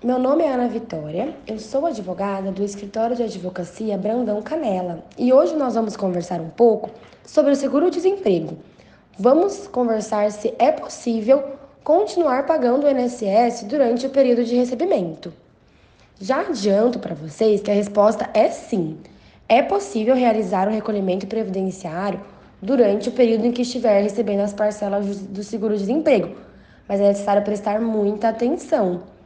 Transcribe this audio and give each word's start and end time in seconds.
Meu 0.00 0.16
nome 0.16 0.44
é 0.44 0.52
Ana 0.52 0.68
Vitória, 0.68 1.34
eu 1.44 1.58
sou 1.58 1.84
advogada 1.84 2.52
do 2.52 2.62
escritório 2.62 3.16
de 3.16 3.24
advocacia 3.24 3.98
Brandão 3.98 4.40
Canela 4.40 5.02
e 5.18 5.32
hoje 5.32 5.56
nós 5.56 5.74
vamos 5.74 5.96
conversar 5.96 6.40
um 6.40 6.50
pouco 6.50 6.88
sobre 7.26 7.50
o 7.50 7.56
seguro-desemprego. 7.56 8.58
Vamos 9.18 9.66
conversar 9.66 10.30
se 10.30 10.54
é 10.56 10.70
possível 10.70 11.42
continuar 11.82 12.46
pagando 12.46 12.86
o 12.86 12.88
INSS 12.88 13.64
durante 13.64 14.06
o 14.06 14.10
período 14.10 14.44
de 14.44 14.54
recebimento. 14.54 15.34
Já 16.20 16.42
adianto 16.42 17.00
para 17.00 17.16
vocês 17.16 17.60
que 17.60 17.70
a 17.72 17.74
resposta 17.74 18.30
é 18.32 18.50
sim. 18.50 18.98
É 19.48 19.62
possível 19.62 20.14
realizar 20.14 20.68
o 20.68 20.72
recolhimento 20.72 21.26
previdenciário 21.26 22.20
durante 22.62 23.08
o 23.08 23.12
período 23.12 23.46
em 23.46 23.52
que 23.52 23.62
estiver 23.62 24.00
recebendo 24.00 24.42
as 24.42 24.54
parcelas 24.54 25.18
do 25.22 25.42
seguro-desemprego, 25.42 26.36
mas 26.86 27.00
é 27.00 27.08
necessário 27.08 27.42
prestar 27.42 27.80
muita 27.80 28.28
atenção 28.28 29.17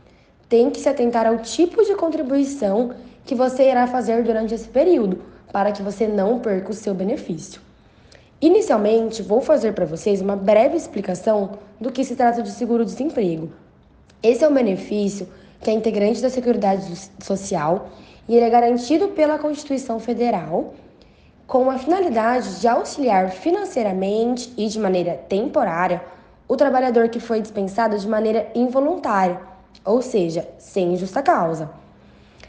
tem 0.52 0.68
que 0.68 0.80
se 0.80 0.88
atentar 0.90 1.26
ao 1.26 1.38
tipo 1.38 1.82
de 1.82 1.94
contribuição 1.94 2.90
que 3.24 3.34
você 3.34 3.70
irá 3.70 3.86
fazer 3.86 4.22
durante 4.22 4.52
esse 4.52 4.68
período, 4.68 5.22
para 5.50 5.72
que 5.72 5.80
você 5.80 6.06
não 6.06 6.40
perca 6.40 6.70
o 6.70 6.74
seu 6.74 6.92
benefício. 6.92 7.58
Inicialmente, 8.38 9.22
vou 9.22 9.40
fazer 9.40 9.72
para 9.72 9.86
vocês 9.86 10.20
uma 10.20 10.36
breve 10.36 10.76
explicação 10.76 11.52
do 11.80 11.90
que 11.90 12.04
se 12.04 12.16
trata 12.16 12.42
de 12.42 12.50
seguro-desemprego. 12.50 13.50
Esse 14.22 14.44
é 14.44 14.48
um 14.48 14.52
benefício 14.52 15.26
que 15.58 15.70
é 15.70 15.72
integrante 15.72 16.20
da 16.20 16.28
Seguridade 16.28 16.84
Social 17.22 17.88
e 18.28 18.36
ele 18.36 18.44
é 18.44 18.50
garantido 18.50 19.08
pela 19.08 19.38
Constituição 19.38 19.98
Federal 19.98 20.74
com 21.46 21.70
a 21.70 21.78
finalidade 21.78 22.60
de 22.60 22.68
auxiliar 22.68 23.30
financeiramente 23.30 24.52
e 24.58 24.68
de 24.68 24.78
maneira 24.78 25.14
temporária 25.14 26.04
o 26.46 26.58
trabalhador 26.58 27.08
que 27.08 27.20
foi 27.20 27.40
dispensado 27.40 27.98
de 27.98 28.06
maneira 28.06 28.50
involuntária 28.54 29.51
ou 29.84 30.02
seja, 30.02 30.48
sem 30.58 30.96
justa 30.96 31.22
causa. 31.22 31.70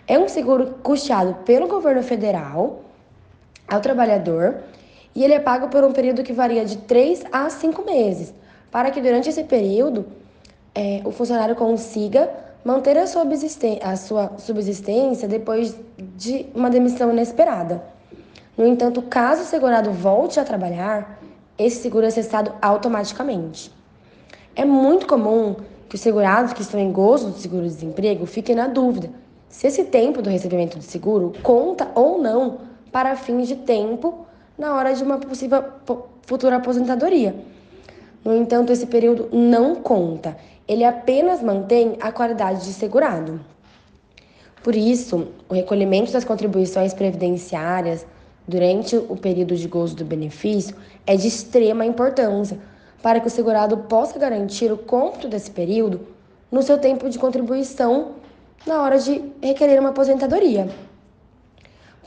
É 0.08 0.20
um 0.20 0.28
seguro 0.28 0.76
custeado 0.84 1.36
pelo 1.45 1.67
governo 1.67 2.03
federal 2.03 2.81
ao 3.67 3.80
trabalhador 3.80 4.58
e 5.16 5.23
ele 5.23 5.34
é 5.34 5.39
pago 5.39 5.70
por 5.70 5.84
um 5.84 5.92
período 5.92 6.23
que 6.23 6.34
varia 6.34 6.66
de 6.66 6.78
3 6.78 7.23
a 7.31 7.50
5 7.50 7.86
meses, 7.86 8.34
para 8.72 8.92
que 8.92 9.00
durante 9.00 9.30
esse 9.30 9.44
período 9.44 10.06
é, 10.76 11.02
o 11.06 11.11
funcionário 11.11 11.56
consiga 11.56 12.30
manter 12.66 12.98
a 12.98 13.06
sua, 13.06 13.23
a 13.84 13.95
sua 13.95 14.31
subsistência 14.38 15.28
depois 15.28 15.76
de 15.98 16.45
uma 16.56 16.70
demissão 16.70 17.11
inesperada. 17.11 17.84
No 18.58 18.66
entanto, 18.66 19.02
caso 19.02 19.44
o 19.44 19.45
segurado 19.45 19.92
volte 19.92 20.39
a 20.39 20.44
trabalhar, 20.44 21.20
esse 21.58 21.81
seguro 21.81 22.06
é 22.06 22.09
cessado 22.09 22.54
automaticamente. 22.61 23.72
É 24.56 24.64
muito 24.64 25.08
comum 25.08 25.56
que 25.94 25.95
os 25.95 26.02
segurados 26.02 26.53
que 26.53 26.63
estão 26.63 26.80
em 26.80 26.91
gozo 26.91 27.30
do 27.30 27.38
seguro-desemprego 27.38 28.25
fiquem 28.25 28.55
na 28.55 28.67
dúvida 28.67 29.11
se 29.47 29.67
esse 29.67 29.83
tempo 29.83 30.23
do 30.23 30.30
recebimento 30.31 30.75
do 30.80 30.83
seguro 30.83 31.33
conta 31.44 31.91
ou 31.94 32.19
não 32.19 32.61
para 32.91 33.16
fins 33.16 33.47
de 33.47 33.58
tempo 33.58 34.25
na 34.58 34.73
hora 34.73 34.95
de 34.95 35.03
uma 35.03 35.19
possível 35.19 35.64
futura 36.23 36.55
aposentadoria. 36.55 37.36
No 38.26 38.36
entanto, 38.36 38.73
esse 38.73 38.87
período 38.87 39.30
não 39.31 39.76
conta, 39.76 40.36
ele 40.67 40.83
apenas 40.83 41.43
mantém 41.43 41.95
a 42.02 42.11
qualidade 42.11 42.65
de 42.65 42.73
segurado. 42.73 43.39
Por 44.64 44.75
isso, 44.75 45.27
o 45.48 45.54
recolhimento 45.54 46.11
das 46.11 46.23
contribuições 46.23 46.95
previdenciárias 46.95 48.04
durante 48.48 48.95
o 48.95 49.15
período 49.15 49.55
de 49.55 49.67
gozo 49.67 49.95
do 49.95 50.04
benefício 50.04 50.75
é 51.05 51.15
de 51.15 51.27
extrema 51.27 51.86
importância 51.86 52.58
para 53.03 53.19
que 53.19 53.27
o 53.27 53.30
segurado 53.30 53.77
possa 53.80 54.17
garantir 54.17 54.71
o 54.71 54.77
cômputo 54.77 55.27
desse 55.27 55.52
período 55.52 56.08
no 56.49 56.64
seu 56.64 56.77
tempo 56.77 57.09
de 57.09 57.19
contribuição 57.19 58.14
na 58.65 58.81
hora 58.81 58.97
de 58.97 59.21
requerer 59.41 59.77
uma 59.77 59.89
aposentadoria. 59.89 60.69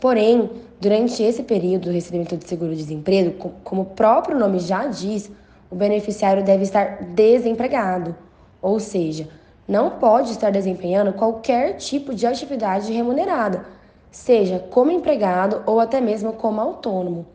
Porém, 0.00 0.50
durante 0.80 1.22
esse 1.22 1.42
período 1.42 1.84
do 1.84 1.90
recebimento 1.90 2.38
de 2.38 2.48
seguro-desemprego, 2.48 3.52
como 3.62 3.82
o 3.82 3.86
próprio 3.86 4.38
nome 4.38 4.58
já 4.58 4.86
diz, 4.86 5.30
o 5.70 5.74
beneficiário 5.74 6.42
deve 6.42 6.62
estar 6.62 7.02
desempregado, 7.02 8.16
ou 8.62 8.80
seja, 8.80 9.28
não 9.68 9.90
pode 9.90 10.30
estar 10.30 10.50
desempenhando 10.50 11.12
qualquer 11.12 11.74
tipo 11.74 12.14
de 12.14 12.26
atividade 12.26 12.90
remunerada, 12.90 13.66
seja 14.10 14.60
como 14.70 14.90
empregado 14.90 15.62
ou 15.66 15.78
até 15.78 16.00
mesmo 16.00 16.32
como 16.32 16.58
autônomo. 16.58 17.26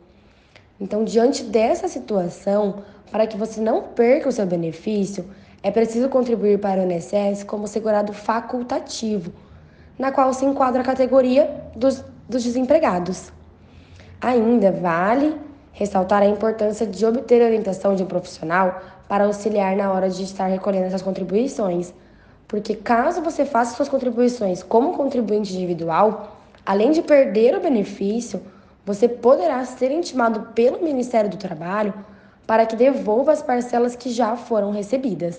Então, 0.82 1.04
diante 1.04 1.44
dessa 1.44 1.86
situação, 1.86 2.82
para 3.12 3.24
que 3.24 3.36
você 3.36 3.60
não 3.60 3.82
perca 3.82 4.28
o 4.28 4.32
seu 4.32 4.44
benefício, 4.44 5.24
é 5.62 5.70
preciso 5.70 6.08
contribuir 6.08 6.58
para 6.58 6.80
o 6.80 6.90
INSS 6.90 7.44
como 7.44 7.68
segurado 7.68 8.12
facultativo, 8.12 9.32
na 9.96 10.10
qual 10.10 10.34
se 10.34 10.44
enquadra 10.44 10.82
a 10.82 10.84
categoria 10.84 11.48
dos, 11.76 12.04
dos 12.28 12.42
desempregados. 12.42 13.32
Ainda 14.20 14.72
vale 14.72 15.36
ressaltar 15.70 16.20
a 16.20 16.26
importância 16.26 16.84
de 16.84 17.06
obter 17.06 17.40
orientação 17.42 17.94
de 17.94 18.02
um 18.02 18.06
profissional 18.06 18.82
para 19.08 19.26
auxiliar 19.26 19.76
na 19.76 19.92
hora 19.92 20.10
de 20.10 20.24
estar 20.24 20.48
recolhendo 20.48 20.86
essas 20.86 21.00
contribuições, 21.00 21.94
porque 22.48 22.74
caso 22.74 23.22
você 23.22 23.44
faça 23.44 23.76
suas 23.76 23.88
contribuições 23.88 24.64
como 24.64 24.96
contribuinte 24.96 25.54
individual, 25.54 26.38
além 26.66 26.90
de 26.90 27.02
perder 27.02 27.56
o 27.56 27.60
benefício, 27.60 28.42
você 28.84 29.08
poderá 29.08 29.64
ser 29.64 29.90
intimado 29.90 30.52
pelo 30.54 30.82
Ministério 30.82 31.30
do 31.30 31.36
Trabalho 31.36 31.94
para 32.46 32.66
que 32.66 32.76
devolva 32.76 33.32
as 33.32 33.42
parcelas 33.42 33.94
que 33.94 34.10
já 34.10 34.36
foram 34.36 34.70
recebidas. 34.70 35.38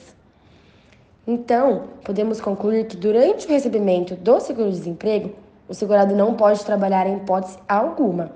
Então, 1.28 1.84
podemos 2.04 2.42
concluir 2.42 2.86
que 2.86 2.98
durante 2.98 3.46
o 3.46 3.50
recebimento 3.50 4.16
do 4.16 4.40
seguro-desemprego, 4.40 5.34
o 5.68 5.74
segurado 5.74 6.16
não 6.16 6.34
pode 6.34 6.64
trabalhar 6.66 7.08
em 7.08 7.18
hipótese 7.18 7.58
alguma. 7.68 8.32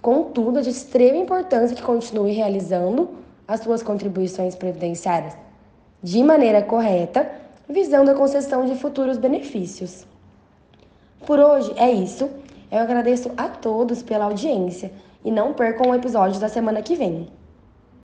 Contudo, 0.00 0.60
é 0.60 0.62
de 0.62 0.70
extrema 0.70 1.18
importância 1.18 1.76
que 1.76 1.82
continue 1.82 2.32
realizando 2.32 3.10
as 3.46 3.60
suas 3.60 3.82
contribuições 3.82 4.54
previdenciárias 4.54 5.36
de 6.02 6.22
maneira 6.22 6.62
correta, 6.62 7.30
visando 7.68 8.10
a 8.10 8.14
concessão 8.14 8.64
de 8.64 8.74
futuros 8.74 9.18
benefícios. 9.18 10.06
Por 11.26 11.38
hoje 11.38 11.72
é 11.76 11.90
isso. 11.90 12.30
Eu 12.70 12.78
agradeço 12.78 13.32
a 13.36 13.48
todos 13.48 14.02
pela 14.02 14.26
audiência 14.26 14.92
e 15.24 15.30
não 15.30 15.52
percam 15.52 15.90
o 15.90 15.94
episódio 15.94 16.40
da 16.40 16.48
semana 16.48 16.82
que 16.82 16.94
vem. 16.94 17.28